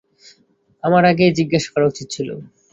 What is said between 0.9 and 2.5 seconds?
আগেই জিজ্ঞেস করা উচিত ছিল।